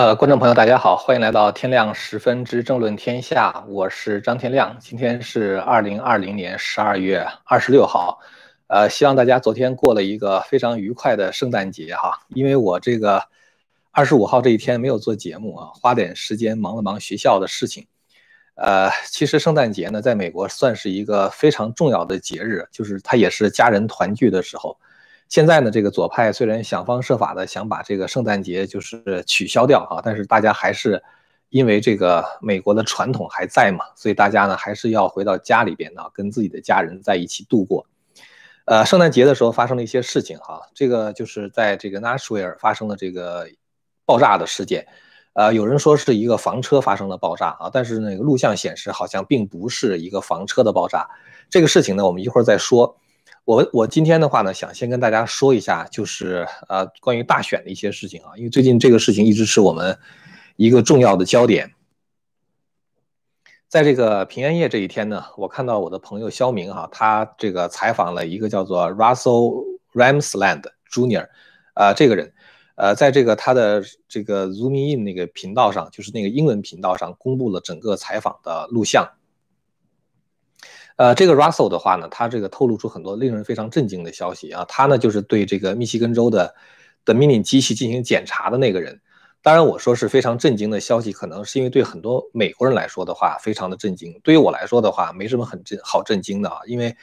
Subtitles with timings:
[0.00, 4.74] 呃，观众朋友，大家好，欢迎来到天亮十分之政论天下，我是张天亮。
[4.80, 8.18] 今天是二零二零年十二月二十六号，
[8.68, 12.18] 呃，希望大家昨天过了一个非常愉快的圣诞节哈。
[12.30, 13.22] 因为我这个
[13.90, 17.86] 二十五号这一天没有做节目啊，花点时间忙了忙学校的事情。
[18.54, 24.78] 呃，其实圣诞节呢，在美国算是一个非常重要的节日，就是它也是家人团聚的时候。
[25.30, 31.00] 现在呢，这个左派虽然想方设法的想把这个圣诞节就是取消掉哈，但是大家还是
[31.50, 37.86] 因为这个美国的传统还在嘛，所以大家呢还是要回到家里边呢，跟自己的家人在一起度过。
[38.64, 43.48] 呃，圣诞节的时候发生了一些事情哈，这个就是在这个纳什维尔发生了这个
[44.04, 44.84] 爆炸的事件。
[45.34, 51.08] 呃，有人说是一个房车发生了爆炸啊，但是那个录像显示好像并不是一个房车的爆炸。
[51.48, 52.96] 这个事情呢，我们一会儿再说。
[53.50, 59.98] 我我今天的话呢，想先跟大家说一下，就是呃关于大选的一些事情啊，因为最近这个事情一直是我们
[60.54, 61.74] 一个重要的焦点。
[63.68, 69.64] 在这个平安夜这一天呢，我看到我的朋友肖明哈，他这个采访了一个叫做 Russell
[69.94, 71.26] Ramsland Jr.
[71.74, 72.32] 呃这个人，
[72.76, 79.10] 呃在这个他的这个 Zoom In 那个频道上，就是那个英文频道上公布了整个采访的录像。
[81.00, 84.66] 呃，这个 Russell 的话呢，他这个透露出很多令人非常震惊的消息啊。
[84.68, 86.54] 他呢就是对这个密西根州的
[87.06, 89.00] 的 Mini 机器进行检查的那个人。
[89.40, 94.20] 当然，我说是非常震惊的消息，可能是因为对很多美国人来说的话，非常的震惊。
[94.22, 96.94] 对于我来说的话，没什么很震好震惊的啊，因为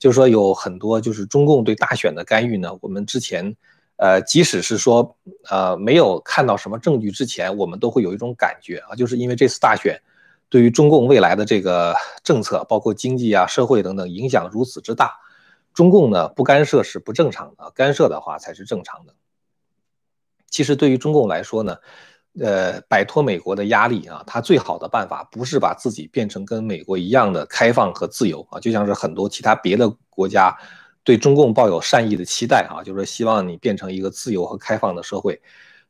[0.00, 2.76] 就是说有很多就是中共对大选的干预呢。
[2.80, 3.54] 我们之前
[3.98, 5.16] 呃，即使是说
[5.48, 9.96] 呃没有看到什么证据之前，我们都会有一种感觉啊，就是因为这次大选。
[10.54, 15.10] 对于中共未来的这个政策，包括经济啊、社会等等影响如此之大，
[15.72, 19.12] 中共呢不干涉是不正常的，干涉的话才是正常的。
[20.48, 21.76] 其实对于中共来说呢，
[22.38, 30.56] 呃，摆脱美国的压力啊，他最好的办法不是把自己变成跟美国一样的开放和自由啊，就像是很多其他别的国家
[31.02, 35.42] 对中共抱有善意的期待啊，就是希望你变成一个自由和开放的社会。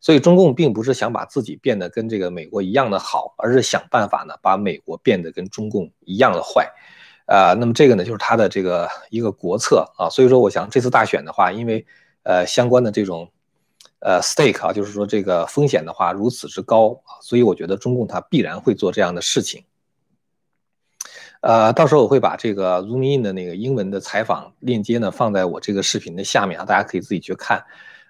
[0.05, 6.71] 所以中共并不是想把自己变得跟这个美国一样的好，而是想办法呢把美国变得跟中共一样的坏，
[7.25, 10.11] 呃，那么这个呢就是他的这个一个国策啊。
[10.11, 11.87] 所以说，我想这次大选的话，因为
[12.23, 13.33] 呃相关的这种
[14.01, 19.65] 呃 stake 啊，就是说这个风险的话如此之高啊，所以我觉得中共他必然会做这样的事情。
[21.41, 27.65] 呃，到时候我会把这个 Zoom In 的那个英文的采访链接呢放在我这个视频的下面啊，大家可以自己去看。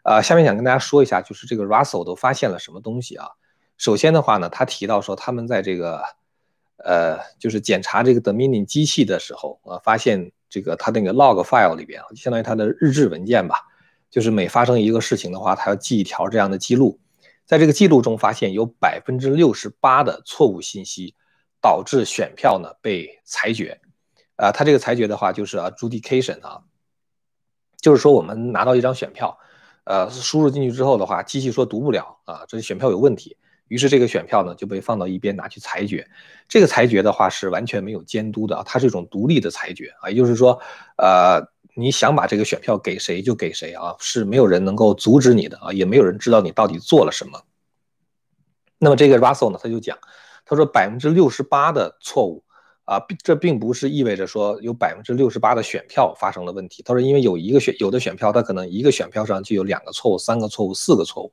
[0.05, 3.27] 呃，下面想跟大家说一下，就是这个 Russell 都发现了什么东西啊？
[3.79, 6.05] 首先的话呢，他提到说，他们在这个，
[6.77, 13.63] 呃，就是检查这个 Dominion 机器的时候，啊，发现这个他那个 log file 里边啊，相当于他的日志文件吧，
[14.11, 17.01] 就是每发生一个事情的话，他要记一条这样的记录，
[17.47, 21.15] 在这个记录中发现有百分之六十八的错误信息，
[21.63, 23.81] 导致选票呢被裁决。
[24.37, 26.61] 啊，他这个裁决的话就是 adjudication 啊，
[27.81, 29.39] 就是说我们拿到一张选票。
[29.84, 33.37] 呃，输入进去之后的话，机器说读不了啊，这选票有问题。
[33.69, 36.06] 于是这个选票呢就被放到一边拿去裁决。
[36.47, 40.61] 这个裁决的话是完全没有监督的，它是一种独立的裁决啊，也就是说，
[40.99, 41.43] 呃，
[41.75, 47.43] 你想把这个选票给谁就给谁啊，是没有人能够阻止你的啊，也没有人知道你到底做了什么。
[48.78, 49.99] 那么这个 Russell 呢，他就讲，
[50.44, 52.44] 他说百分之六十八的错误。
[52.84, 56.83] 啊，这并不是意味着说有百分之六十八的选票发生了问题。
[56.83, 61.33] 他说，因为有一个选有的选票，他可能一个选票上就有两个错误、三个错误、四个错误。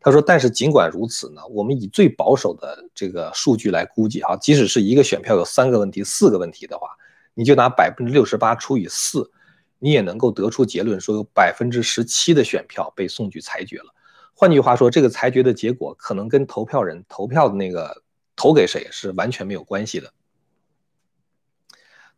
[0.00, 6.88] 他说，但是尽管如此呢，我们以最保守的这个数据来估计，哈，即使是一个选票有三个问题、四个问题的话，
[7.34, 9.30] 你就拿百分之六十八除以四，
[9.78, 13.94] 你也能够得出结论，说有百分之十七的选票被送去裁决了。
[14.34, 18.02] 换句话说，这个裁决的结果可能跟投票人投票的那个
[18.34, 20.12] 投给谁是完全没有关系的。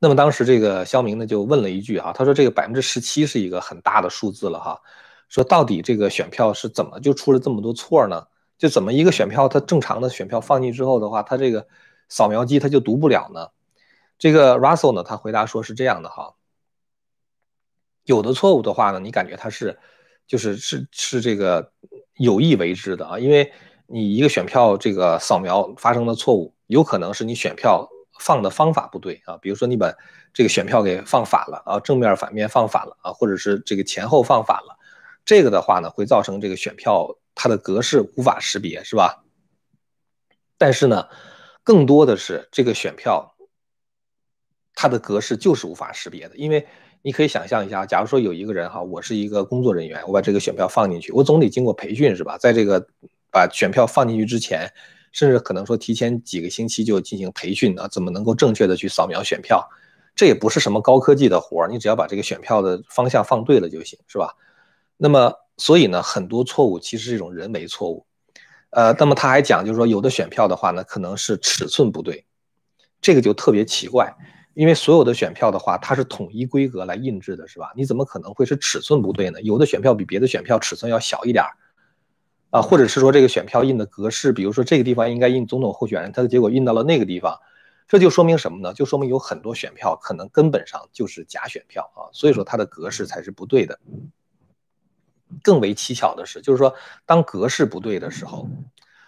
[0.02, 4.80] 那么当时这个肖明呢就问了一句啊，他说这个百分之十七是一个很大的数字了哈，
[5.28, 8.26] 说到底这个选票是怎么就出了这么多错呢？
[8.56, 11.68] 就怎么一个选票它正常的选票放进之后的话，它这个
[12.08, 13.48] 扫描机它就读不了呢？
[14.18, 16.32] 这个 Russell 呢他回答说是这样的哈，
[18.06, 19.78] 有的错误的话呢，你感觉它是
[20.26, 21.72] 就是是是这个
[22.14, 23.52] 有意为之的啊，因为
[23.86, 27.86] 你一个选票这个扫描发生的错误，有可能是你选票。
[28.20, 29.92] 放的方法不对啊，比如说你把
[30.32, 34.78] 这个选票给放反了啊，正面反面放反了啊，或者是这个前后放反了，
[35.24, 39.24] 这个的话呢，会造成这个选票它的格式无法识别，是吧？
[40.58, 41.08] 但是呢，
[41.64, 43.34] 更多的是这个选票
[44.74, 46.68] 它的格式就是无法识别的，因为
[47.02, 52.36] 你可以想象一下，假如说有一个人哈，我是一个工作人员，我把这个选票放进去，我总得经过培训是吧？
[52.36, 52.86] 在这个
[53.32, 54.70] 把选票放进去之前，
[55.12, 59.68] 甚至可能说提前几个星期就进行培训啊，怎么能够正确的去扫描选票？
[60.14, 64.34] 这也不是什么高科技的活儿，你只要把这个选票的方向放对了就行，是吧？
[64.96, 68.04] 那么，所以呢，很多错误其实是一种人为错误。
[68.70, 72.26] 呃，那么他还讲，就是说有的选票的话呢，可能是尺寸不对，
[73.00, 74.14] 这个就特别奇怪，
[74.54, 77.72] 因为所有的选票的话，它是统一规格来印制的，是吧？
[77.74, 79.40] 你怎么可能会是尺寸不对呢？
[79.42, 81.50] 有的选票比别的选票尺寸要小一点儿，
[82.50, 87.38] 啊，或者是说这个选票印的格式，比如说这个地方应该印总统候选人，它的结果印到了那个地方，
[87.88, 88.74] 这就说明什么呢？
[88.74, 93.78] 就说明有很多选票可能根本上就是假选票啊，所以说它的格式才是不对的。
[95.44, 96.74] 更为蹊跷的是，就是说，
[97.06, 98.48] 当格式不对的时候，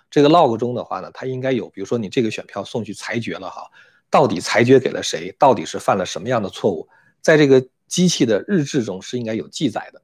[0.09, 3.69] 这个 log 中的话呢，它应该有，比如说你这个选票送去裁决了哈，
[4.09, 6.89] 到底裁决给了谁，到底是犯了什么样的错误，
[7.21, 10.01] 在这个机器的日志中是应该有记载的。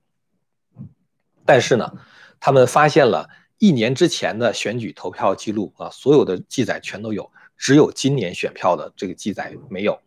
[1.44, 1.92] 但是呢，
[2.40, 10.00] 他们发现了一年之前的选举投票记录啊，所有的记载全都有，只有今年选票的这个记载没有，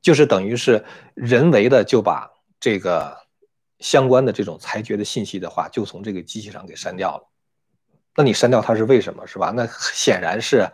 [0.00, 0.84] 就是等于是
[1.14, 2.30] 人为的就把
[2.60, 3.22] 这个。
[3.82, 7.28] 相关的这种裁决的信息的话，就从这个机器上给删掉了。
[8.14, 9.26] 那你删掉它是为什么？
[9.26, 9.50] 是吧？
[9.50, 10.68] 那显然是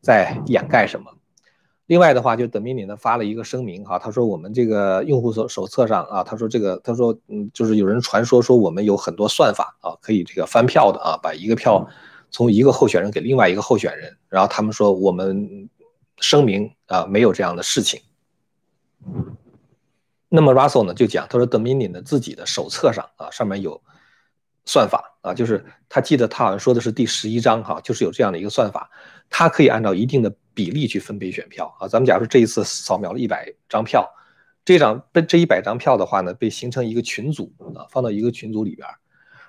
[0.00, 1.12] 在掩盖什么。
[1.92, 11.86] 另外的话，就 Dominion 呢发了一个声明哈，他说我们这个用户手手册上啊，他说这个他说嗯，就是有人传说说我们有很多算法啊，可以这个翻票的啊，把一个票
[12.30, 14.16] 从一个候选人给另外一个候选人。
[14.30, 15.68] 然后他们说我们
[16.16, 18.00] 声明啊，没有这样的事情。
[20.30, 23.78] 那么 Russell 呢就讲，他说 Dominion 的自己的手册上啊，上面有
[24.64, 28.88] 算法啊，就是他记得他好像说的是第十一章哈，就是有这样的一个算法，
[29.28, 31.88] 它可以按照一定的比例去分配选票啊。
[31.88, 34.08] 咱们假如这一次扫描了一百张票，
[34.64, 38.88] 这张这这一百张票的话呢，被形成一个群组啊，放到一个群组里边，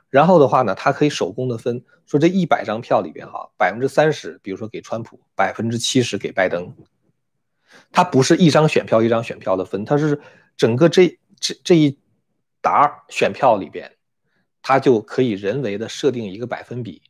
[0.09, 6.75] 然后的话呢，它可以手工的分，说这一百张票里边哈，百分之三十，比如说给川普，百分之七十给拜登，
[7.91, 10.19] 它不是一张选票一张选票的分，它是。
[10.55, 11.97] 整个这这这一
[12.61, 13.91] 沓选票里边，
[14.61, 17.01] 它就可以人为的设定一个百分比。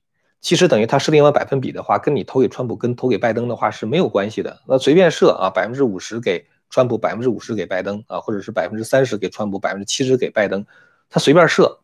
[0.43, 4.61] 其实等于它设定完百分比的话，跟你投给川普跟投给拜登的话是没有关系的。
[4.67, 10.65] 那随便设啊，百分之五十给川普，百分之五十给拜登啊，或者是百分之三十给川普，百分之七十给拜登，
[11.09, 11.79] 他随便设。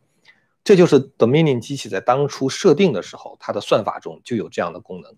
[0.62, 5.10] 这就是 Dominion 机器在当初设定的时候，它的算法中就有这样的功能。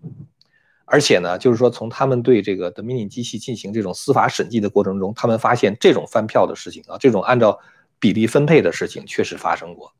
[0.84, 7.58] 而且呢，就是说，从他们对这个 Dominion 机器进行这种司法审计的过程中，他们发现这种翻票的事情啊，这种按照
[7.98, 9.92] 比例分配的事情确实发生过。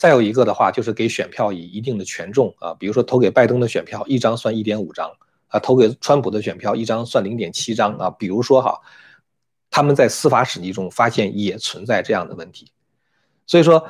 [0.00, 5.10] 再有一个的话，就是给选票以一定的权重啊，比如说投给拜登的选票一张算一点五张
[5.48, 8.08] 啊，投给川普的选票一张算零点七张啊。
[8.08, 8.80] 比如说哈，
[9.70, 12.72] 他们在司法审计中发现也存在这样的问题，
[13.46, 13.86] 所以说。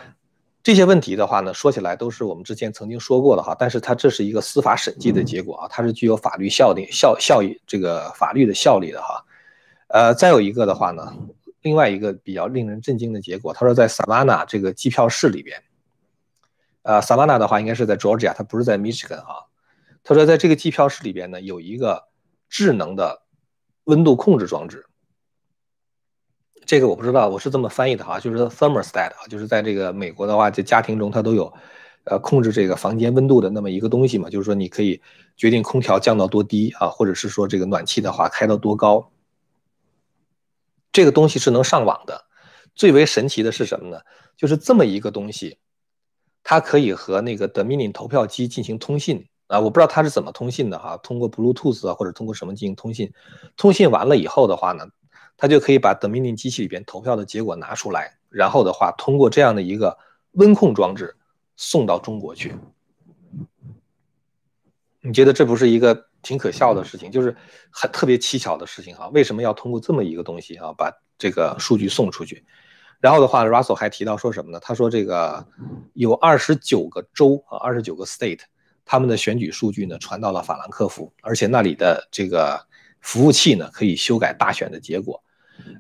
[0.63, 9.25] 这些问题的话呢，说起来都是我们之前曾经说过的哈，但是它这是一个司法审计的结果啊，它是具有法律效力、效效益这个法律的效力的哈。
[9.89, 11.17] 呃，再有一个的话呢，
[11.63, 15.59] 另外一个比较令人震惊的结果，他说在萨瓦纳这个计票室里边，
[16.83, 19.47] 呃，萨瓦纳的话应该是在 Georgia，它不是在 Michigan 哈。
[20.03, 22.09] 他说在这个计票室里边呢，有一个
[22.49, 23.23] 智能的
[23.85, 24.87] 温度控制装置。
[26.65, 31.53] 这个我不知道，我是这么翻译的哈，就是 thermostat 啊，就是在这个美国的话，在家庭中它都有，
[32.05, 35.01] 呃，控制这个房间温度的那么一个东西嘛，就是说你可以
[35.37, 39.11] 决定空调降到多低啊，或者是说这个暖气的话开到多高。
[40.93, 42.25] 这个东西是能上网的。
[42.75, 44.01] 最为神奇的是什么呢？
[44.37, 45.59] 就是这么一个东西，
[46.51, 53.13] 它可以和那个 Dominion 投票机进行通信啊，我不知道它是怎么通信的哈，通过 Bluetooth 啊，或者通过什么进行通信。
[53.57, 54.85] 通信完了以后的话呢？
[55.37, 59.97] 它就可以把 Dominion 机器里边投票的结果拿出来，然后的话，通过这样的一个
[60.33, 61.15] 温控装置
[61.57, 62.53] 送到中国去。
[65.03, 67.37] 你觉得这不是一个挺可笑的事情，就是
[67.71, 69.07] 很特别蹊跷的事情哈？
[69.11, 72.45] 为什么要通过这么一个东西啊，把这个数据送出去？
[73.01, 74.61] 然后的话，Russell 还提到说什么呢？
[74.61, 75.47] 他说这个
[75.95, 78.41] 有二十九个州啊，二十九个 state，
[78.85, 82.61] 他们的选举数据呢传到了法兰克福，而且那里的这个
[83.01, 85.23] 服务器呢可以修改大选的结果。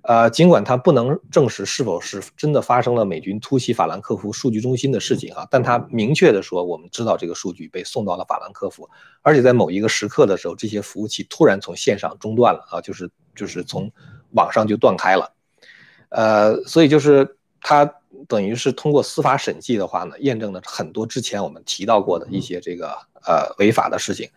[0.02, 8.88] 呃，尽管他不能证实是否是真的发生了美军突袭法兰克福数据中心的事情哈，但他明确的说，我们知道这个数据被送到了法兰克福，
[9.22, 13.90] 而且在某一个时刻的时候，这些服务器突然从线上中断了啊，就是就是从
[14.32, 15.32] 网上就断开了，
[16.10, 17.90] 呃，所以就是他
[18.28, 22.88] 等于是通过司法审计的话呢，验证了很多之前我们提到过的一些这个
[23.26, 24.28] 呃违法的事情。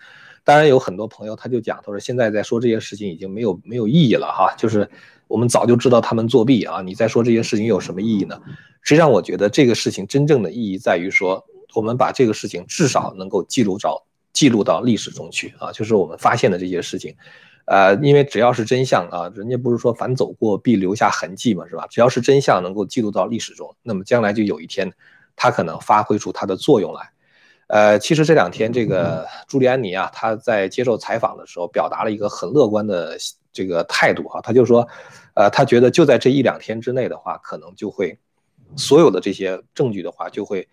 [0.45, 4.89] 当然有很多朋友他就讲，他说现在在说这些事情已经没有没有意义了哈，就是
[5.27, 8.39] 我们早就知道他们作弊啊，你再说这些事情有什么意义呢？
[8.81, 17.15] 实际上我觉得这个事情真正的意义在于说，我们把这个事情至少能够记录到记录到历史中去啊，就是我们发现的这些事情，
[17.65, 21.87] 呃，因为只要是真相啊，人家不是说凡走过必留下痕迹嘛，是吧？
[21.89, 24.91] 只要是真相能够记录到历史中，那么将来就有一天，
[25.35, 27.09] 它可能发挥出它的作用来。
[27.67, 33.17] 呃，其实这两天这个朱利安尼啊，他在接受采访的时候表达了一个很乐观的
[33.51, 34.87] 这个态度哈，他就说，
[35.33, 38.15] 呃，他觉得就在这一两天之内的话，可能就会
[38.75, 40.67] 所有的这些证据的话就会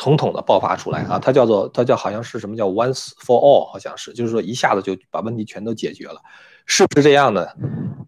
[0.00, 6.22] 统统的爆发出来啊，他叫做他叫好像是什么叫 once for all，好像是就是说一下子就把问题全都解决了，
[6.64, 7.54] 是不是这样的？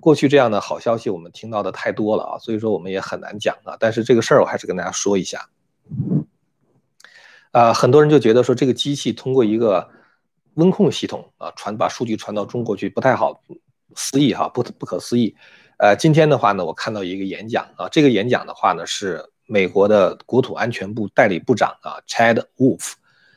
[0.00, 5.46] 过去这样的好消息我们听到的太多了啊，所以说我们也很难讲啊，但是这个事儿我还是跟大家说一下。
[7.50, 9.86] 啊，很多人就觉得说这个机器通过一个
[10.54, 13.42] 温控系统啊传把数据传到中国去不太好
[13.94, 15.36] 思议哈，不不可思议。
[15.76, 22.92] 呃，今天的话呢，我看到一个演讲啊，这个演讲的话呢是美国的国土安全部代理部长啊，Chad Wolf，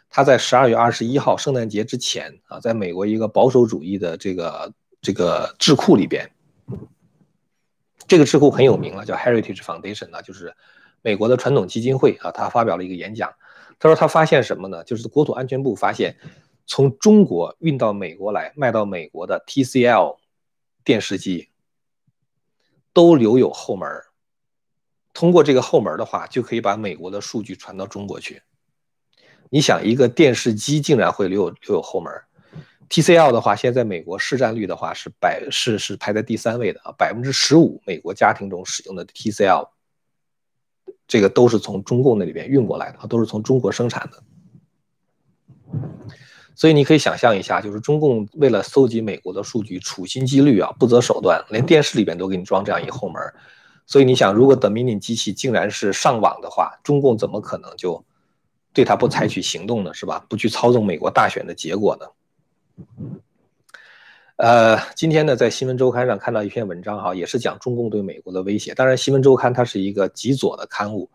[0.10, 6.30] 他在十二月二十一号圣诞节之前啊，在美国一个保守主义的这个这个智库里边，
[8.08, 10.56] 这个智库很有名了，叫 Heritage Foundation 啊，就是
[11.02, 13.34] 美国的传统基金会啊，他发表了一个演讲。
[13.78, 14.84] 他说他发现什么呢？
[14.86, 16.16] 就是国土安全部发现，
[16.66, 20.18] 从中国运到美国来卖到美国的 TCL
[20.86, 21.50] 电视机
[22.94, 23.90] 都留有后门
[25.16, 28.44] 通过这个后门的话，就可以把美国的数据传到中国去。
[29.50, 32.12] 你想，一个电视机竟然会留有留有后门
[32.90, 39.70] t c l 的话，现在美国市占率的话是百是是排在第三位的啊，百分之十五美国家庭中使用的 TCL。
[41.08, 44.24] 这个都是从中共那里边运过来的啊，都是从中国生产的，
[46.56, 53.22] 所以你可以想象一下，就是中共为了搜集美国的数据，处心积虑啊，不择手段，连电视里边都给你装这样一后门。
[53.88, 58.04] 所以你想，如果 Dominion 机器竟然是上网的话，中共怎么可能就
[58.74, 59.94] 对它不采取行动呢？
[59.94, 60.26] 是吧？
[60.28, 62.06] 不去操纵美国大选的结果呢？
[64.38, 68.74] 呃，今天呢，在新闻周刊上看到一篇文章，哈，也是讲中共对美国的威胁。
[68.74, 71.10] 当然，新闻周刊它是一个极左的刊物，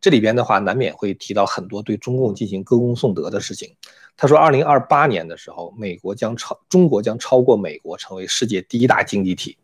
[0.00, 3.74] 这里边的话难免会提到很多对中共进行歌功颂德的事情。
[4.16, 9.58] 他说，二零二八年的时候，美国将超中国将超过美国成为世界第一大经济体。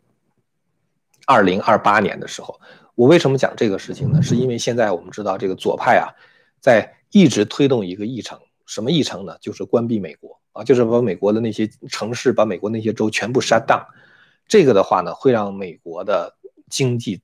[1.25, 2.59] 二零二八年的时候，
[2.95, 4.21] 我为什么讲这个事情呢？
[4.21, 6.11] 是因为现在我们知道这个左派啊，
[6.59, 9.37] 在一直推动一个议程，什么议程呢？
[9.39, 10.39] 就是关闭美国。
[10.53, 13.85] 啊，就是把美国的那些城市，把美国那些州全部 shut down，
[14.49, 16.35] 这个的话呢，会让美国的
[16.69, 17.21] 经济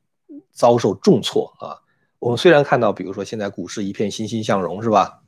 [0.53, 1.75] 遭受重挫啊。
[2.19, 5.23] 我们虽然看到，比如说现在股市一片欣欣向荣，是吧？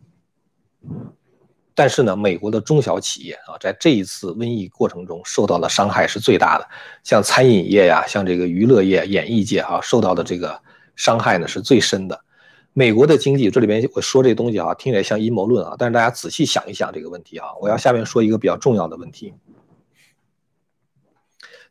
[1.80, 6.68] 但是呢，美国的中小企业啊，在这一次瘟疫过程中受到的伤害是最大的，
[7.06, 10.62] 像餐饮业呀，像这个娱乐业、演艺界啊，受到的这个
[10.98, 12.20] 伤害呢是最深的。
[12.74, 19.34] 美国的经济，这里边我说这东西啊，听起来像阴谋论啊，但是大家仔细想一想这个问题啊，我要下面说一个比较重要的问题，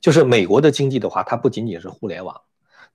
[0.00, 2.35] 就是美国的经济的话，它不仅仅是互联网，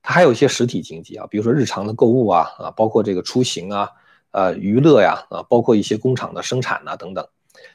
[0.02, 3.88] 它还有一些实体经济啊，比如说日常的购物啊啊，包括这个出行啊，
[4.34, 7.24] 呃娱乐呀啊，包括一些工厂的生产呐等等。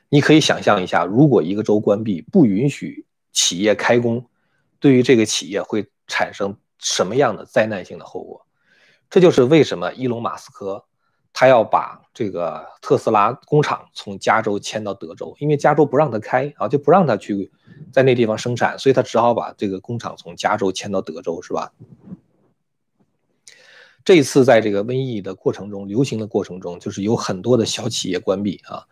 [0.09, 4.25] 你可以想象一下，如果一个州关闭，不允许企业开工，
[4.79, 8.45] 对于这个企业会产生什么样的灾难性的后果？
[9.09, 10.83] 这就是为什么伊隆马斯克
[11.31, 17.49] 他要把这个特斯拉工厂从加州迁到德州，因为加州不让他开啊，就不让他去
[17.93, 21.71] 在那地方生产，所以他只好把这个工厂从加州迁到德州，是吧？
[24.09, 28.83] 这次在这个瘟疫的过程中，流行的过程中，就是有很多的小企业关闭啊，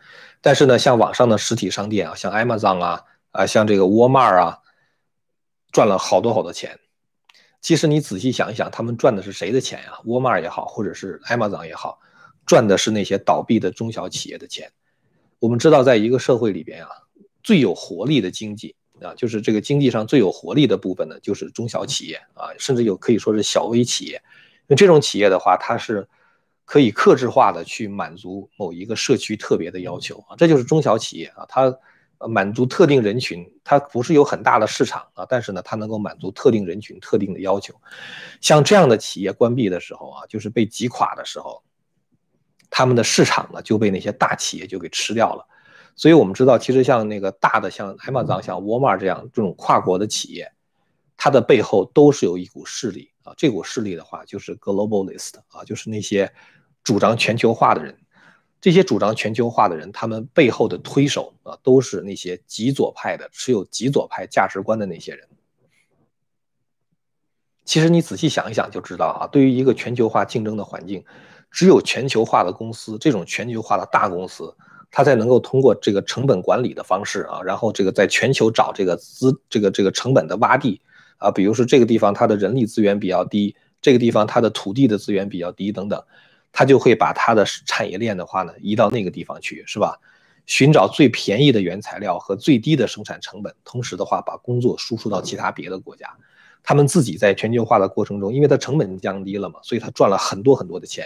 [0.42, 4.60] 但是呢，像网上的实体商店啊，像 Amazon 啊啊，像这个沃尔玛啊，
[5.72, 6.78] 赚了好多好多钱。
[7.62, 9.94] 其实你仔细想一想，他们赚的是谁的钱呀？
[10.06, 11.98] 沃尔玛也好，或者是 Amazon 也好，
[12.46, 14.72] 赚的是那些倒闭的中小企业的钱。
[15.40, 16.90] 我们知道，在一个社会里边啊，
[17.42, 24.22] 最有活力的经济啊，就是这个经济上最有活力的部分呢，就是中小企业啊，甚至有可以说是小微企业。
[24.68, 26.08] 那这种企业的话，它是
[26.66, 31.76] 可以克制化的去满足某一个社区特别的要求啊，这就是中小企业啊，它。
[32.20, 37.76] 呃，满足特定人群，它不是有很大的市场啊，但是呢，它能够满足特定人群特定的要求。
[38.42, 41.62] 像这样的企业关闭的时候啊，就是被挤垮的时候，
[42.72, 45.46] 他们的市场呢就被那些大企业就给吃掉了。
[45.96, 50.52] 所以我们知道，其实像那个大的像 Amazon、像沃尔玛这样这种跨国的企业，
[51.18, 53.34] 它的背后都是有一股势力啊。
[53.38, 56.32] 这股势力的话，就是 globalist 啊，就是那些
[56.84, 57.98] 主张全球化的人。
[58.60, 65.28] 这些主张全球化的人，他们背后的推手啊，都是那些极左派的、持有极左派价值观的那些人。
[67.64, 71.04] 其实你仔细想一想就知道啊，对于一个全球化竞争的环境，
[71.52, 74.56] 只有全球化的公司，这种全球化的大公司，
[74.90, 80.82] 它才能够通过这个成本管理的方式啊，然后这个在全球找这个资这个这个成本的洼地
[81.18, 86.04] 啊，比如说这个地方它的人力资源比较低，这个地方它的土地的资源比较低等等，
[86.52, 90.00] 它就会把它的产业链的话呢移到那个地方去，是吧？
[90.46, 96.08] 寻找最便宜的原材料和最低的生产成本，同时的话把工作输出到其他别的国家。
[96.64, 101.06] 他们自己在全球化的过程中，因为它成本降低了嘛，所以它赚了很多很多的钱。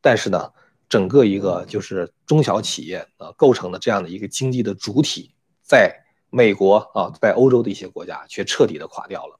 [0.00, 0.50] 但是呢，
[0.88, 5.94] 整个一个就是中小企业啊构成的这样的一个经济的主体，在
[6.30, 9.38] 美国啊，在欧洲的一些国家却彻底的垮掉了。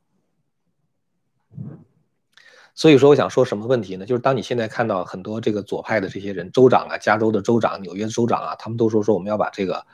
[2.74, 4.06] 所以说，我想说什么问题呢？
[4.06, 9.84] 就是当你现在看到很多这个左派的这些人，州长啊，加州的州长、纽约州长啊，他们都说说我们要把这个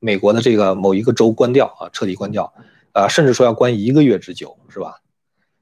[0.00, 2.52] 美国的这个某一个州关掉啊，彻底关掉，
[2.94, 5.00] 呃，甚至说要关一个月之久，是吧？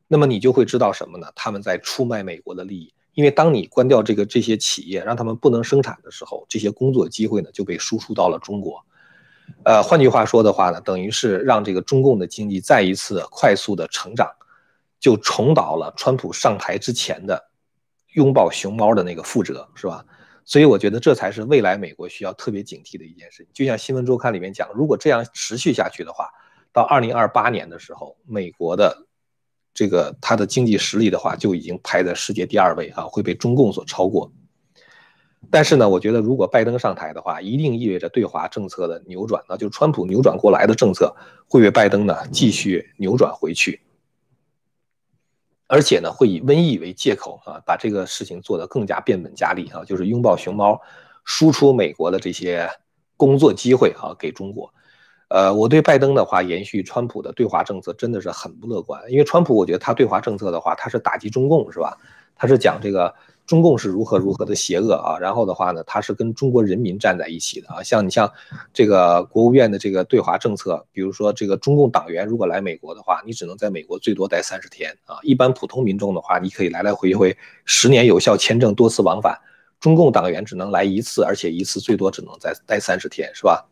[0.08, 1.26] 那么你就会知道什么呢？
[1.34, 8.82] 他们在出卖美国的利益，因为当你关掉这个这些企业，让他们不能生产的时候，这些工作机会呢就被输出到了中国。
[9.64, 14.30] 呃，换句话说的话呢，等于是让这个中共的经济再一次快速的成长，
[15.00, 17.42] 就重蹈了川普上台之前的
[18.12, 20.04] 拥抱熊猫的那个覆辙，是吧？
[20.44, 23.48] 所以我觉得这才是未来美国需要特别警惕的一件事情。
[23.52, 26.28] 就像新闻周刊里面讲，如果这样持续下去的话，
[26.72, 29.06] 到二零二八年的时候，美国的。
[29.72, 34.30] 这个它的经济实力的话，就已经排在世界第二位啊，会被中共所超过。
[35.48, 41.14] 但是呢，我觉得如果拜登上台的话，一定意味着对华政策的扭转，那就川普扭转过来的政策
[41.48, 43.80] 会被拜登呢继续扭转回去，
[45.72, 50.80] 而且呢会以瘟疫为借口啊，把这个事情做得更加变本加厉啊，就是拥抱熊猫，
[51.24, 52.68] 输出美国的这些
[53.16, 54.74] 工作机会啊给中国。
[55.28, 59.00] 呃，我对拜登的话，延续川普的对华政策真的是很不乐观。
[59.08, 61.96] 因为川普，我觉得他对华政策的话，他是打击中共，是吧？
[62.34, 63.14] 他是讲这个
[63.50, 65.18] 中共是如何如何的邪恶啊。
[65.18, 67.82] 然后的话呢，他是跟中国人民站在一起的啊。
[67.82, 68.32] 像你像
[68.72, 75.18] 这个国务院的这个对华政策，比如说这个中共党员如果来美国的话，你只能在美国最多待三十天啊。
[75.24, 79.36] 一般普通民众的话，你可以来来回回十年有效签证，多次往返。
[79.80, 83.66] 中共党员只能来一次，而且一次最多只能在待三十天，是吧？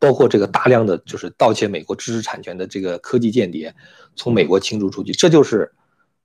[0.00, 3.74] 包括这个大量的就是盗窃美国知识产权的这个科技间谍，
[4.16, 5.72] 从美国清除出去，这就是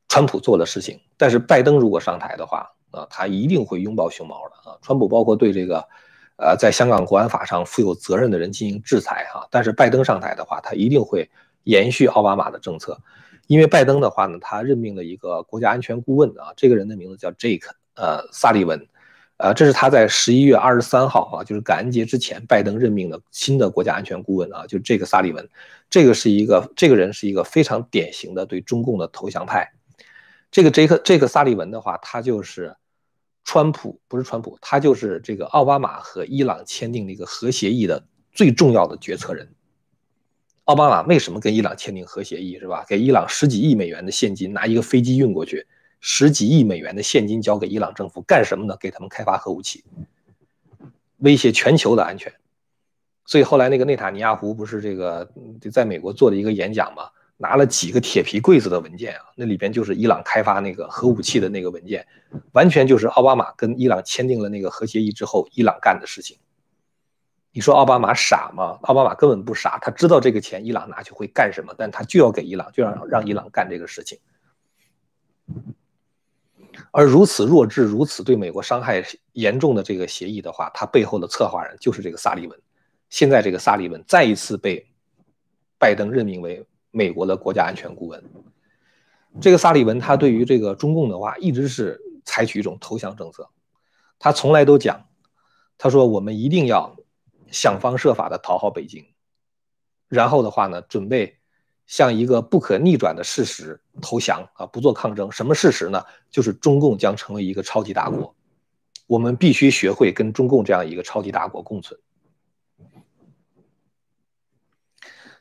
[0.10, 1.00] 川普做的事情。
[1.16, 4.78] 但是拜登如果上台的话，啊，他一定会拥抱熊猫的啊。
[4.82, 5.88] 川普包括对这个，
[6.38, 9.48] 呃，在香港国安法上负有责任的人进行制裁哈。
[9.50, 11.30] 但是拜登上台的话，他一定会
[11.64, 13.00] 延续奥巴马的政策，
[13.48, 18.88] 因为拜登的话呢，他任命了一个国家安全顾问啊，这个人的名字叫 Jake，呃，萨利文。
[19.38, 25.48] 呃，这是他在十一月二十三号啊，就是感恩节之前，拜登任命的新的国家安全顾问啊，就这个萨利文，
[25.90, 29.72] 这个是一个这个人是一个非常典型的对中共的投降派。
[30.52, 32.76] 这个杰克这个萨利文的话，他就是
[33.44, 39.54] 川普不是川普，他就是这个奥巴马和伊朗签订那个核协议的最重要的决策人。
[40.66, 42.86] 奥巴马为什么跟伊朗签订核协议是吧？
[42.88, 45.66] 给伊朗十几亿美元的现金，拿一个飞机运过去。
[46.00, 48.78] 十几亿美元的现金交给伊朗政府干什么呢？
[48.80, 49.84] 给他们开发核武器，
[51.18, 52.32] 威胁全球的安全。
[53.26, 55.30] 所以后来那个内塔尼亚胡不是这个
[55.72, 57.10] 在美国做的一个演讲嘛，
[57.42, 62.06] 拿了几个铁皮柜子的文件啊，那里边就是伊朗开发那个核武器的那个文件，
[62.52, 66.38] 完全就是奥巴马跟伊朗签订了那个核协议之后，伊朗干的事情。
[67.54, 68.78] 你说奥巴马傻吗？
[68.82, 74.20] 奥巴马根本不傻，他知道这个钱伊朗拿去会干什么，但他就要给伊朗，就让让伊朗干这个事情。
[76.92, 82.60] 而如此弱智、如此对美国伤害严重的这个协议的话，它背后的策划人就是这个萨利文。
[83.10, 84.86] 现在这个萨利文再一次被
[85.80, 88.24] 拜登任命为美国的国家安全顾问。
[89.42, 93.50] 这个萨利文他对于这个中共的话，一直是采取一种投降政策。
[94.18, 95.06] 他从来都讲，
[95.78, 96.96] 他说我们一定要
[97.52, 99.06] 想方设法的讨好北京，
[100.08, 101.36] 然后的话呢，准备。
[101.90, 105.32] 向一个不可逆转的事实投降啊，不做抗争。
[105.32, 106.04] 什么事实呢？
[106.30, 108.36] 就是中共将成为一个超级大国，
[109.08, 112.00] 我们必须学会跟中共这样一个超级大国共存。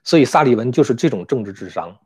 [0.05, 1.97] 所以萨利文就是这种政治智商，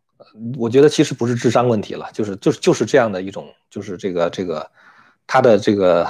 [0.57, 4.71] 我觉得其实不是智商问题了，就是就是就是这样的一种，就是这个这个
[5.27, 6.09] 他的这个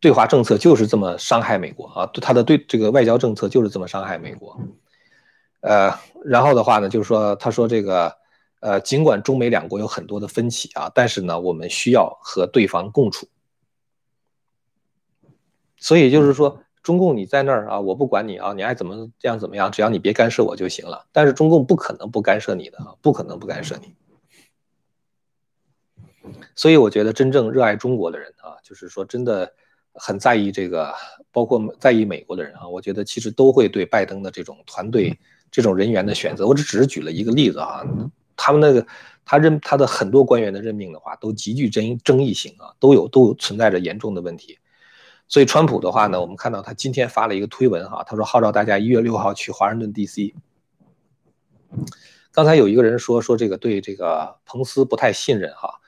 [0.00, 4.58] 对华政策就是这么伤害美国啊，他的对这个外交政策就是这么伤害美国。
[5.60, 8.16] 呃，然后的话呢，就是说，他说这个，
[8.58, 13.28] 呃，尽管中美两国有很多的分歧啊，但是呢，我们需要和对方共处。
[15.76, 21.06] 所以就是说，中共你在那儿啊，我不管你啊，你爱怎么这样怎么样，只要你别干涉我就行了。
[21.12, 23.94] 但是中共不可能不干涉你的啊，不可能不干涉你。
[26.54, 29.52] 所以我觉得真正热爱中国的人啊，就是说真的
[29.94, 30.92] 很在意这个，
[31.30, 35.16] 包括在意美国的人啊，我觉得其实都会对拜登的这种团队、
[35.50, 37.84] 这种人员的选择，我只只是举了一个例子啊，
[38.36, 38.86] 他们那个
[39.24, 44.58] 他任他的很多官员的任命的话，都极具争争议性啊，都有都存在着严重的问题。
[45.32, 50.34] 所以，川普的话呢，我们看到他今天发了一个推文哈，他说号召大家一月六号去华盛顿 D.C。
[52.30, 55.80] 刚才有一个人说说这个对这个彭斯不太信任哈，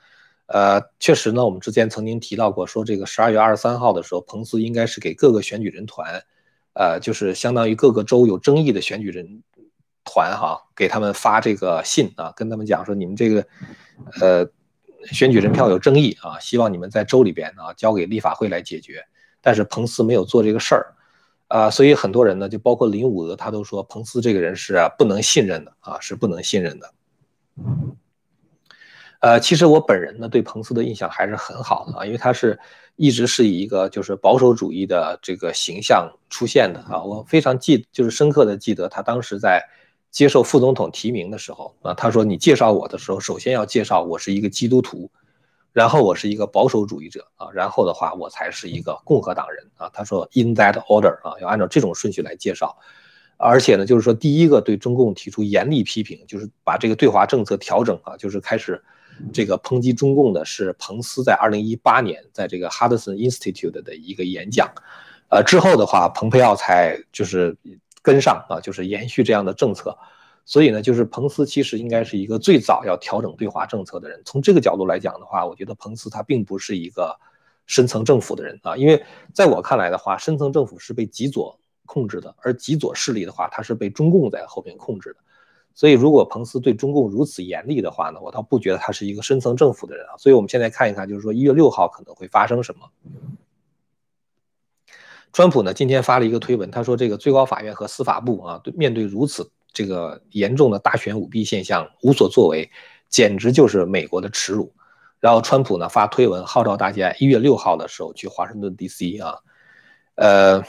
[0.47, 6.23] 呃，确实呢，我们之前曾经提到过，说这个十二月二十三号的时候，彭斯应该是给各个选举人团，
[6.73, 9.43] 呃，就是相当于各个州有争议的选举人
[10.03, 13.45] 团哈，给他们发这个信啊，跟他们讲说你们这个
[14.21, 14.49] 呃
[15.11, 19.05] 选举人票有争议啊，希望你们在州里边啊交给立法会来解决。
[19.45, 20.95] 但是彭斯没有做这个事儿，
[21.49, 26.91] 啊，所以很多人呢，就包括林伍德，他都说彭斯这个人是不能信任的啊，是不能信任的。
[29.19, 32.59] 呃，其实我本人呢对彭斯的印象还是很好的啊，因为他是
[32.95, 39.63] 一直是以一个就是保守主义的这个形象出现的啊，我非常记就是深刻的记得他当时在
[40.09, 45.11] 接受副总统提名的时候啊，他说你介绍我的时候，首先要介绍我是一个基督徒。
[45.75, 49.89] 然后我是一个保守主义者啊，然后的话我才是一个共和党人啊。
[49.93, 52.77] 他说 in that order 啊，要按照这种顺序来介绍。
[53.35, 58.81] 而且呢，就是说第一个对中共提出严厉批评，就是把这个对华政策调整啊，就是开始
[59.33, 64.71] 这个抨击中共的是彭斯在二零一八年在这个 Hudson Institute 的一个演讲。
[65.27, 67.57] 呃，之后的话，蓬佩奥才就是
[68.01, 69.97] 跟上啊，就是延续这样的政策。
[70.45, 74.21] 所以呢，就是彭斯其实应该是一个最早要调整对华政策的人。
[74.23, 77.19] 从这个角度来讲的话，我觉得彭斯他并不是一个
[77.65, 79.03] 深层政府的人啊，因为
[79.33, 85.17] 在我看来的话，深层政府是被极左控制的，而极左势力的话，他是被中共在后面控制的。
[85.73, 90.15] 所以，如果彭斯对中共如此严厉的话呢，我倒不觉得他是一个深层政府的人啊。
[90.17, 92.89] 所以，我们现在看一看，就是说一月六号可能会发生什么。
[95.33, 99.51] 川普呢今天发了一个推文，他说这个最高法院和司法部啊，对面对如此。
[99.75, 102.71] 这个严重的大选舞弊现象无所作为，
[103.09, 104.73] 简直就是美国的耻辱。
[105.19, 109.17] 然后川普呢发推文号召大家一月六号的时候去华盛顿 D.C.
[109.17, 109.39] 啊，
[110.15, 110.63] 呃，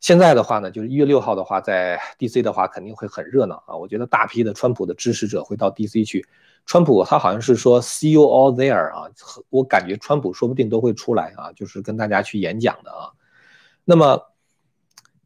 [0.00, 2.42] 现在的话呢，就是一月六号的话，在 D.C.
[2.42, 3.76] 的话肯定会很热闹啊。
[3.76, 6.04] 我觉得大批的川普的支持者会到 D.C.
[6.04, 6.26] 去。
[6.66, 9.08] 川普他好像是说 “See you all there” 啊，
[9.50, 13.12] 我感觉川普说不定都会出来啊，就是跟大家去演讲的啊。
[13.84, 14.33] 那么。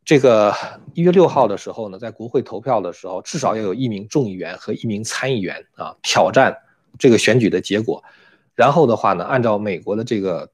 [0.09, 0.55] 这个
[0.95, 6.57] 一月六号的时候呢，在国会投票的时候，至少要有一名众议员和一名参议员啊挑战
[6.99, 8.03] 这个选举的结果。
[8.55, 10.51] 然后的话呢，按照美国的这个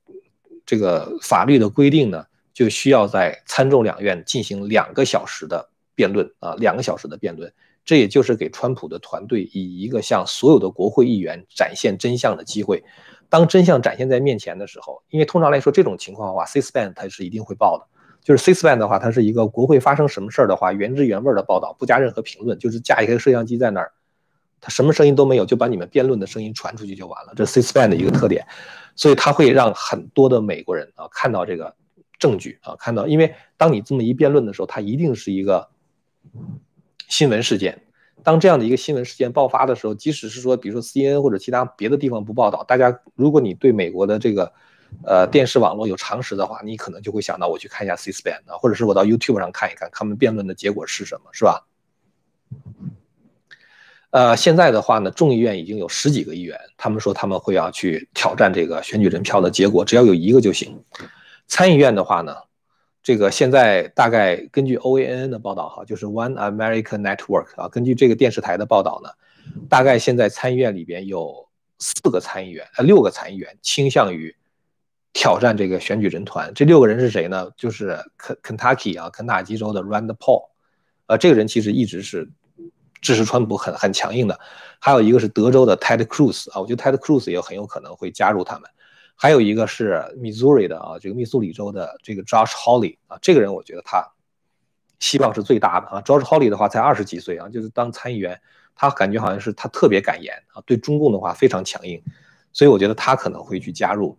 [0.67, 7.53] 这个法律的规定呢，就需要在参众两院进行两个小时的辩论啊，两个小时的辩论。
[7.85, 12.83] 这也就是给川普的团队以一个向所有的国会议员展现真相的机会。
[13.29, 17.87] 当真相展现在面前的时候，因为通常来说这种情况的话，C-SPAN 它是一定会报的。
[18.25, 23.93] 就是 C-SPAN 的话，它是一个国会发生什么事儿的话，原汁原味的报道，不加任何评论，就是架一个摄像机在那儿，
[24.63, 27.35] 它什么声音都没有，就把你们辩论的声音传出去就完了。
[27.37, 28.47] 这 C-SPAN 的一个特点，
[28.97, 31.77] 所以它会让很多的美国人啊看到这个
[32.19, 35.69] 证据啊，看到，因为当你这么一辩论的时候，它一定是一个
[37.09, 37.83] 新闻事件。
[38.23, 44.51] 当这样的一个新闻事件爆发的时候，即使是说，比如说 CNN 或者其他别的地方不报道，大家如果你对美国的这个。
[45.03, 51.67] 呃，电视网络有常识的话，你可能就会想到我去看一下 C-SPAN 啊，或者是我到 YouTube 上看一看他们辩论的结果是什么，是吧？
[54.11, 60.83] 呃，现在的话呢，众议院已经有十几个议员，他们说他们会要去挑战这个选举人票的结果，只要有一个就行。
[61.49, 62.37] 参议院的话呢，
[63.03, 69.11] 这个现在大概根据 OAN 的报道哈，就是 One American Network 啊，根据这个电视台的报道呢，
[69.69, 71.49] 大概现在参议院里边有
[71.81, 74.35] 四个参议员，呃，六个参议员倾向于。
[75.14, 77.48] 挑战这个选举人团，这六个人是谁呢？
[77.57, 80.48] 就是肯肯塔基啊，肯塔基州的 Rand Paul，
[81.07, 82.29] 呃，这个人其实一直是
[83.00, 84.38] 支持川普很很强硬的。
[84.81, 88.68] 还有一个是德州的 Ted Cruz 啊，我觉得 Ted Cruz 也很有可能会加入他们。
[89.14, 94.05] 还有一个是 Missouri 的啊，这个密苏里州的这个 Josh Hawley 啊，这个人我觉得他
[94.98, 96.03] 希望是最大的啊。
[96.03, 98.38] Josh Hawley 的话才二十几岁啊，就是当参议员，
[98.74, 102.03] 他感觉好像是他特别敢言啊，对中共的话非常强硬，
[102.53, 104.18] 所以我觉得他可能会去加入。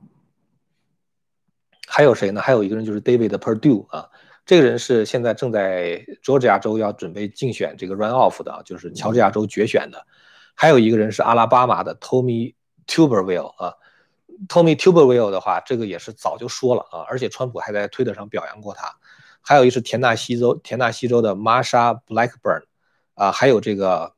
[1.88, 2.42] 还有谁呢？
[2.42, 4.10] 还有一个人就是 David Perdue 啊，
[4.46, 10.06] 这个人是现在正在 Georgia 州要准备竞选这个 run off 的，就是乔治亚州决选的。
[10.56, 12.56] 还有一个人是阿拉巴马的 Tommy
[12.88, 13.74] Tuberville 啊
[14.48, 18.96] ，Tommy Tuberville 的话，这个也是早就说了啊，而且川普还在推特上表扬过他。
[19.42, 22.64] 还有一是田纳西州田纳西州的 Marsha Blackburn
[23.14, 24.14] 啊，还有这个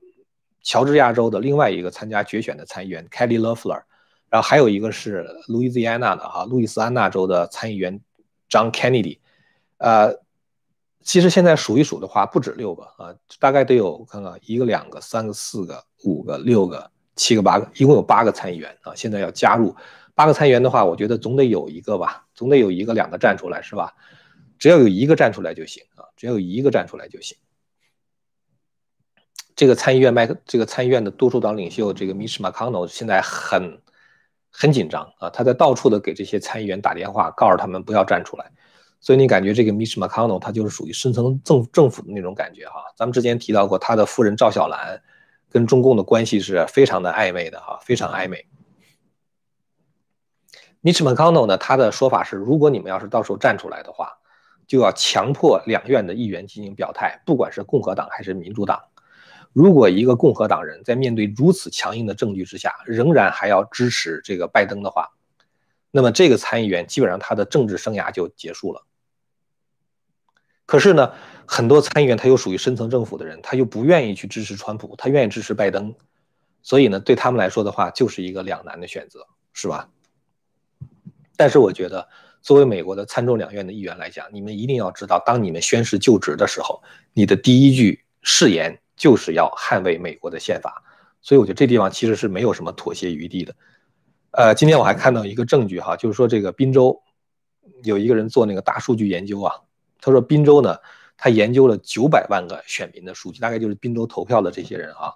[0.61, 3.81] 乔治亚州的另外一个参加决选的参议员 Kelly Loeffler。
[4.29, 8.01] 然后还有一个是路易斯安那的哈，路易斯安那州的参议员
[8.49, 9.19] John Kennedy，
[9.77, 10.15] 呃，
[11.01, 18.93] 其实现在数一数的话，不止六个啊，大概得有看看一个、两个、三个、四个、五个、六个、七个、八个，一共有八个参议员啊。
[18.95, 19.75] 现在要加入
[20.13, 23.93] 八个参议员的话，我觉得总得有一个吧，总得有一个、两个站出来是吧？
[24.59, 27.37] 只要有一个站出来就行啊，只要有一个站出来就行。
[29.55, 33.81] 这个参议院麦克，这个参议院的多数党领袖这个 Mitch McConnell 现在很
[34.59, 38.51] 很紧张啊，他在到处的给这些参议员打电话，告诉他们不要站出来。
[38.99, 42.81] 所以你感觉这个 Mitch McConnell 他就是属于深层政政府的那种感觉哈。
[42.95, 44.99] 咱们之前提到过，他的夫人赵小兰
[45.51, 48.47] 跟中共的关系是非常的暧昧的哈，非常暧昧。
[50.81, 54.17] Mitch McConnell 呢，他的说法是，如果你们要是到时候站出来的话，
[54.65, 58.81] 就要强迫两院的议员进行表态，不管是共和党还是民主党。
[59.57, 65.09] 如果一个共和党人在面对如此强硬的证据之下，仍然还要支持这个拜登的话，
[65.89, 68.85] 那么这个参议员基本上他的政治生涯就结束了。
[70.67, 71.11] 可是呢，
[71.47, 75.95] 很多参议员他又属于深层政府的人，他又不愿意去支持川普，他愿意支持拜登，
[76.61, 79.89] 所以呢，对他们来说的话，就是一个两难的选择，是吧？
[81.35, 82.07] 但是我觉得，
[82.43, 90.83] 作为美国的参众两院的议员来讲，你们一定要知道，当你们宣誓就职的时候，你的第一句誓言就是要捍卫美国的宪法。
[91.21, 93.55] 所以我觉得这地方其实是没有什么妥协余地的。
[94.31, 97.01] 呃，今天我还看到一个证据哈，就是说这个滨州
[97.83, 99.53] 有一个人做那个大数据研究啊。
[99.99, 100.77] 他说：“滨州呢，
[101.17, 105.11] 他研究了九百万个选民的数据，大概就是滨州投票的这些人啊。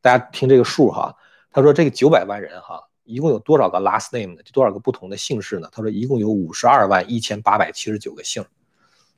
[0.00, 1.14] 大家听这个数哈。
[1.52, 4.42] 他说这个九百万人哈，一共有多少个 last name 呢？
[4.42, 5.68] 就多少个不同的姓氏呢？
[5.70, 8.44] 他说一共有五十二万一千八百七十九个姓，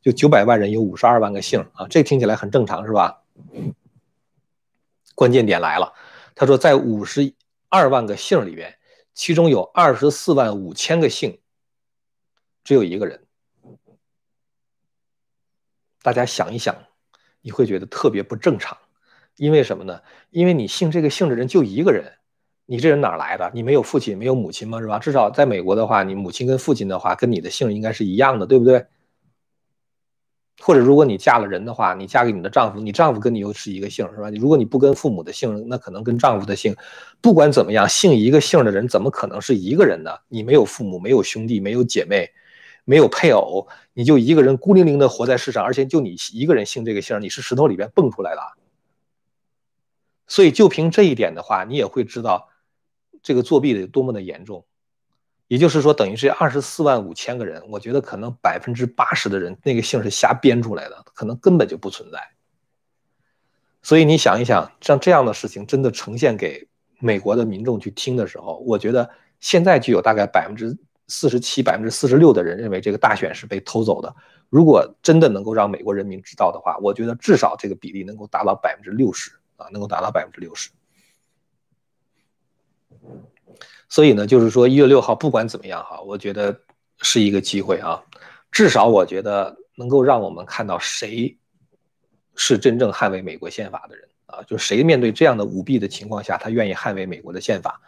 [0.03, 1.87] 就九百万人有五十二万个姓啊。
[1.89, 3.23] 这听起来很正常是吧？
[5.19, 5.93] 关键点来了，
[6.37, 7.35] 他说在五十
[7.69, 8.79] 二万个姓里边，
[9.15, 11.41] 其中有二十四万五千个姓，
[12.63, 13.25] 只有一个人。”
[16.03, 16.73] 大家想一想，
[17.41, 18.79] 你会觉得特别不正常，
[19.35, 20.01] 因为什么呢？
[20.31, 22.13] 因为你姓这个姓的人就一个人，
[22.67, 23.51] 你这人哪来的？
[23.53, 24.81] 你没有父亲，没有母亲吗？
[24.81, 25.01] 是吧？
[25.01, 28.87] 至少在美国的话，你母亲跟父亲的话，跟你的姓应该是一样的，对不对？
[30.61, 34.31] 或者如果你嫁了人的话，你嫁给你的丈夫，你丈夫跟你又是一个姓，是吧？
[34.31, 36.75] 如果你不跟父母的姓，那可能跟丈夫的姓。
[37.21, 40.11] 不管怎么样，姓一个姓的人怎么可能是一个人呢？
[40.29, 42.31] 你没有父母，没有兄弟，没有姐妹。
[42.85, 48.41] 没有配偶，你就一个人孤零零的活在世上，而且就你一个人姓这个姓，你是石头里边蹦出来的。
[50.27, 52.49] 所以就凭这一点的话，你也会知道
[53.23, 54.65] 这个作弊的有多么的严重。
[55.49, 62.21] 也就是说，等于这二十四万五千个人，我觉得可能百分之八十的人那个姓是瞎编出来的，可能根本就不存在。
[63.83, 66.69] 所以你想一想，像这样的事情真的呈现给
[67.01, 70.79] 美国的民众去听的时候，我觉得现在就有大概百分之。
[71.11, 74.15] 四十七百分之四十六的人认为这个大选是被偷走的。
[74.51, 80.69] 如果真的能够让美国人民知道的话，我觉得至少这个比例能够达到百分之六十啊，能够达到百分之六十。
[83.89, 86.59] 所以呢，就是说一月六号不管怎么样哈，我觉得
[86.99, 88.03] 是一个机会啊。
[88.51, 91.37] 至少我觉得能够让我们看到谁
[92.35, 97.81] 是真正捍卫美国宪法的人啊，就是谁面对这样的舞弊的情况下，他愿意捍卫美国的宪法。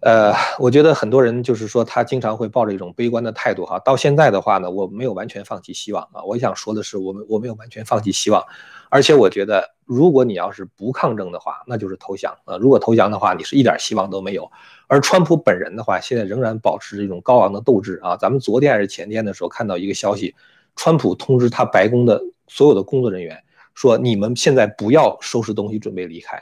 [0.00, 3.78] 呃，我觉得很多人就是说，他经常会抱着一种悲观的态度哈。
[3.80, 6.22] 到现在的话呢，我没有完全放弃希望啊。
[6.24, 8.42] 我想说的是，我们我没有完全放弃希望，
[8.88, 12.56] 而且我觉得，如果你要是不抗争的话，那就是投降啊。
[12.56, 14.50] 如果投降的话，你是一点希望都没有。
[14.86, 18.16] 而川普本人的话，现在仍然保持这种高昂的斗志啊。
[18.16, 20.34] 咱们昨天还是前天的时候看到一个消息，
[20.76, 26.40] 川普通知他白宫的所有的工作人员说：“你们现在不要收拾东西准备离开。”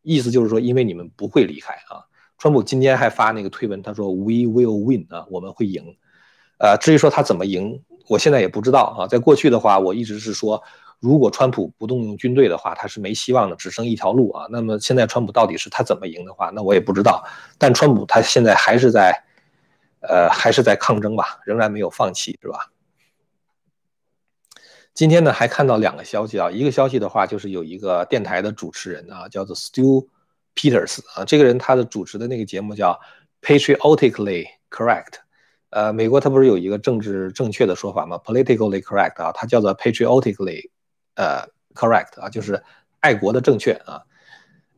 [0.00, 2.08] 意思就是说，因为你们不会离开啊。
[2.38, 5.96] 川普今天还发那个推文，他说 “We will win” 啊，我们会赢。
[6.58, 9.06] 呃，至于说他怎么赢，我现在也不知道啊。
[9.06, 10.62] 在过去的话，我一直是说，
[11.00, 14.46] 如果川普不动用军队的话，他是没希望的，只剩一条路啊。
[14.50, 17.24] 那么现在川普到底是他怎么赢的话，那我也不知道。
[17.58, 19.24] 但川普他现在还是在，
[20.00, 22.70] 呃，还是在抗争吧，仍然没有放弃，是吧？
[24.92, 30.08] 今天呢，还看到两个消息啊，一个消息的话，就是有一个电台的主持人啊，叫做 Stu。
[30.56, 32.98] Peters 啊，这个人他的主持的那个节目叫
[33.42, 35.18] Patriotically Correct，
[35.68, 40.70] 呃，美国他不是有一个政治正确的说法吗？Politically correct 啊，他叫做 Patriotically，
[41.14, 42.64] 呃，Correct 啊，就是
[43.00, 44.02] 爱国的正确啊。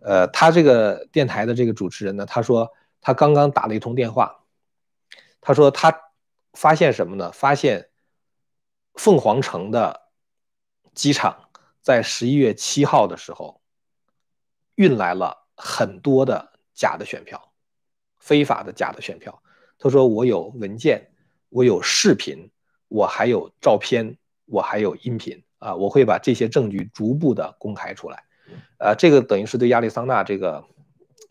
[0.00, 4.44] 呃，他这个电台的这个主持人呢，他说他刚刚打了一通电话，
[5.40, 5.96] 他说他
[6.54, 7.30] 发现什么呢？
[7.32, 7.88] 发现
[8.94, 10.08] 凤凰城的
[10.92, 11.48] 机场
[11.80, 13.60] 在十一月七号的时候
[14.74, 15.37] 运来了。
[15.58, 17.52] 很多的假的选票，
[18.18, 19.42] 非法的假的选票。
[19.78, 21.10] 他说我有文件，
[21.48, 22.50] 我有视频，
[22.86, 24.16] 我还有照片，
[24.46, 28.22] 我还有音频啊，我会把这些证据逐步的公开出来。
[28.78, 30.64] 呃，这个等于是对亚利桑那这个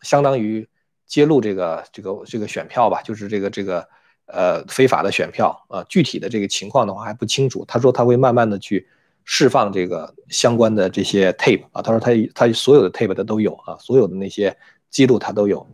[0.02, 0.68] 相当于
[1.06, 3.88] 揭露这个这个这个选票吧，就是这个这个
[4.26, 7.64] 呃非法的选票啊，具体的这个情况的话还不清楚。
[7.66, 8.88] 他说他会慢慢的去
[9.30, 14.56] 释放这个相关的这些 tape 啊，他说他他所有的 tape 他都有啊，所有的那些
[14.88, 15.66] 记录他都有。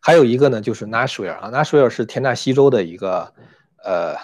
[0.00, 3.32] 还有一个呢，就是 Nashville 啊，Nashville 是田纳西州的一个
[3.82, 4.16] 呃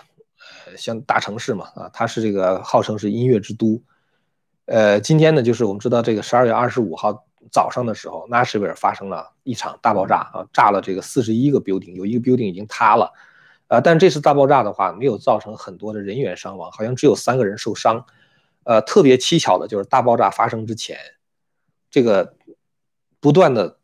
[0.76, 3.82] 像大城市嘛啊，它是这个号称是音乐之都。
[4.66, 13.10] 呃，今天呢，就是我们知道这个十二月二十五号早上的时候，Nashville 发生了一场大爆炸啊，炸了这个四十一个 building，有一个 building 已经塌了，
[13.68, 18.04] 呃，但这次大爆炸的话没有造成很多的人员伤亡，好像只有三个人受伤。
[18.64, 20.98] 呃，特别蹊跷的就是大爆炸发生之前，
[21.90, 22.34] 这个
[23.20, 23.78] 不断的。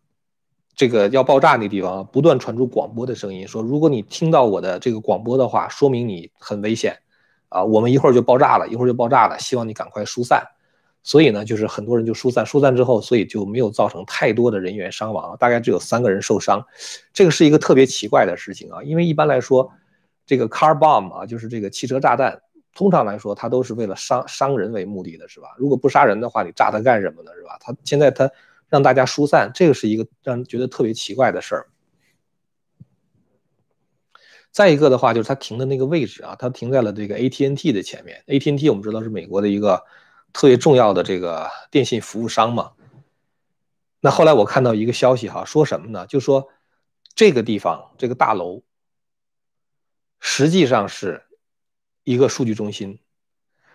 [0.74, 6.98] 这个要爆炸那地方不断传出广播的声音，说如果你听到我的这个广播的话，说明你很危险，
[7.50, 10.42] 啊，我们一会儿就爆炸了，一会儿就爆炸了，希望你赶快疏散。
[11.02, 16.64] 所以呢，就是很多人就疏散，疏散之后，所以就没有造成太多的人员伤亡，大概只有三个人受伤。
[17.12, 19.70] 这个是一个特别奇怪的事情啊，因为一般来说，
[20.26, 22.40] 这个 car bomb 啊，就是这个汽车炸弹，
[22.74, 25.48] 通常来说它都是为了伤伤人为目的的，是吧？
[25.58, 27.32] 如果不杀人的话，你炸它干什么呢？
[27.34, 27.56] 是吧？
[27.60, 28.30] 它现在它。
[28.72, 31.66] 让大家疏散，这个是一个让人觉得特别奇怪的事儿。
[34.50, 38.24] 再一个的话，就是它停的那个位置啊，它停在了这个 AT&T 的前面。
[38.28, 39.82] AT&T 我们知道是美国的一个
[40.32, 42.72] 特别重要的这个电信服务商嘛。
[44.00, 46.06] 那后来我看到一个消息哈，说什么呢？
[46.06, 46.48] 就说
[47.14, 48.62] 这个地方这个大楼
[50.18, 51.22] 实际上是
[52.04, 52.98] 一个数据中心。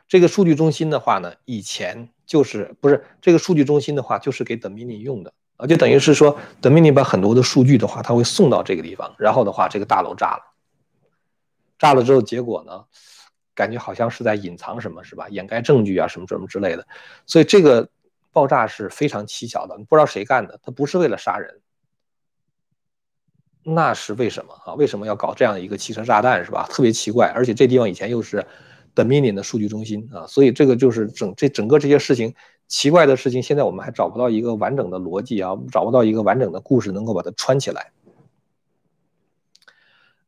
[0.08, 2.10] 这个数据中心的话呢，以前。
[2.28, 10.44] 就是不是这个数据中心的话，就是给 domini 用的啊，就等于是说 domini 把很多的数据的话，它会送到这个地方，然后的话，这个大楼炸了，
[11.80, 12.84] 炸了之后，结果呢，
[13.58, 15.28] 感觉好像是在隐藏什么，是吧？
[15.30, 16.88] 掩盖证据啊，什么什么之类的。
[17.26, 17.90] 所以这个
[18.32, 21.60] 爆炸是非常蹊跷的，不知道谁干的，他不是为了杀人，
[23.64, 24.74] 那是为什么啊？
[24.76, 26.68] 为什么要搞这样一个汽车炸弹，是吧？
[26.70, 28.46] 特别奇怪，而且这地方以前又是。
[28.98, 32.34] Dominion 的数据中心啊，所以这个就是整这整个这些事情
[32.68, 37.92] 奇怪的事情，现在我们还找不到一个完整的逻辑啊，找不到一个完整的故事能够把它串起来。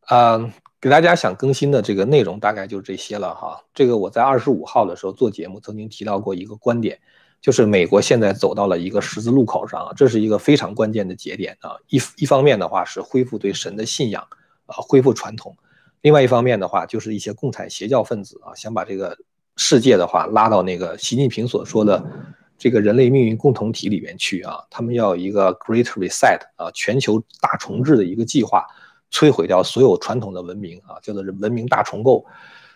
[0.02, 3.62] 啊，给大家想更新的这个内容大概就这些了哈。
[3.74, 7.00] 这个我在二十五号的时候做节目曾经提到过一个观点，
[7.42, 11.76] 就是美国现在走到了一个十字路口上，这是一个非常关键的节点啊。
[11.90, 14.26] 一一方面的话是恢复对神的信仰
[14.68, 15.56] 啊，恢复传统。
[16.02, 19.18] 另外一方面的话，就是一些共产邪教分子啊，想把这个
[19.58, 22.02] 世界的话拉到那个习近平所说的
[22.58, 24.64] 这个人类命运共同体里面去啊。
[24.70, 28.66] 他们要有一个 Great Reset 啊，全球大重置的一个计划，
[29.12, 32.26] 摧毁掉所有传统的文明啊，叫做是文明大重构。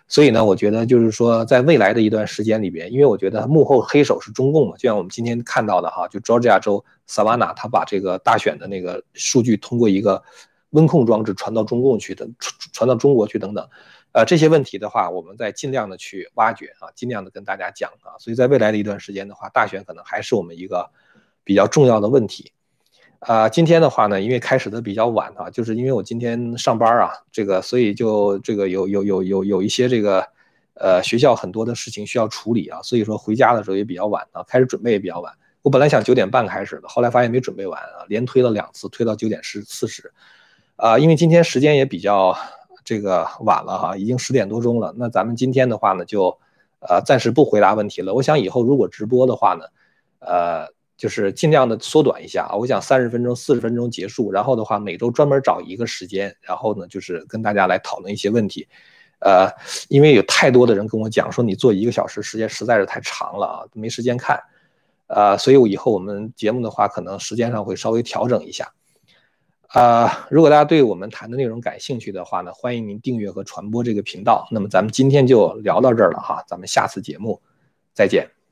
[0.08, 10.24] 所以呢，我觉得就是说，在未来的一段时间里边，因为我觉得幕后黑手是中共嘛，就像我们今天看到的哈，就 Georgia 州，Sabana 他把这个大选的那个数据通过一个。
[10.74, 13.70] 温控装置传到中共去的，传传到中国去等等，
[14.12, 20.90] 呃，这些问题的话，我们在尽量的去挖掘啊，尽量的跟大家讲啊，所以在未来的一段时间的话，大选可能还是我们一个
[21.44, 22.52] 比较重要的问题。
[23.26, 30.28] 啊，今天的话呢，因为开始的比较晚啊，就是因为我今天上班啊，这个所以就这个有有有有有一些这个
[30.76, 35.34] 呃学校很多的事情需要处理啊，所以说回家的时候也比较晚啊，开始准备也比较晚。
[35.62, 40.12] 我本来想九点半开始的，后来发现没准备完啊，连推了两次，推到九点十四十。
[40.76, 42.36] 啊，因为今天时间也比较
[42.84, 44.94] 这个晚了哈，已经十点多钟了。
[44.98, 46.38] 那咱们今天的话呢，就
[46.80, 48.14] 呃暂时不回答问题了。
[48.14, 49.66] 我想以后如果直播的话呢，
[50.20, 50.68] 呃，
[51.04, 52.56] 就是尽量的缩短一下啊。
[52.56, 58.66] 我想三十分钟、四十分钟结束，然后的话每周专门找一个时间，然后呢就是跟大家来讨论一些问题。
[59.20, 59.50] 呃，
[59.90, 64.40] 因为有太多的人跟我讲说你做一个小时时间实在是太长了啊，没时间看。
[65.08, 68.72] 呃，所以我以后我们节目的话，可能时间上会稍微调整一下。
[69.68, 74.48] 啊，如果大家对我们谈的内容感兴趣的话呢，欢迎您订阅和传播这个频道。
[74.52, 77.42] 那么咱们今天就聊到这儿了哈，咱们下次节目
[77.94, 78.43] 再见。